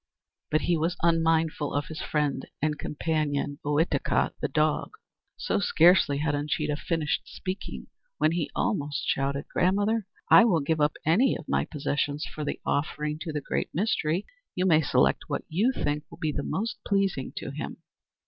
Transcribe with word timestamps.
But 0.49 0.61
he 0.61 0.75
was 0.75 0.97
unmindful 1.03 1.75
of 1.75 1.85
his 1.85 2.01
friend 2.01 2.47
and 2.59 2.79
companion, 2.79 3.59
Ohitika, 3.63 4.31
the 4.41 4.47
dog! 4.47 4.93
So, 5.37 5.59
scarcely 5.59 6.17
had 6.17 6.33
Uncheedah 6.33 6.77
finished 6.77 7.21
speaking, 7.25 7.85
when 8.17 8.31
he 8.31 8.49
almost 8.55 9.05
shouted: 9.07 9.45
"Grandmother, 9.53 10.07
I 10.27 10.43
will 10.45 10.61
give 10.61 10.81
up 10.81 10.95
any 11.05 11.37
of 11.37 11.47
my 11.47 11.65
possessions 11.65 12.25
for 12.25 12.43
the 12.43 12.59
offering 12.65 13.19
to 13.19 13.31
the 13.31 13.41
Great 13.41 13.69
Mystery! 13.75 14.25
You 14.55 14.65
may 14.65 14.81
select 14.81 15.25
what 15.29 15.43
you 15.49 15.71
think 15.71 16.03
will 16.09 16.17
be 16.17 16.33
most 16.35 16.77
pleasing 16.83 17.31
to 17.35 17.51
him." 17.51 17.77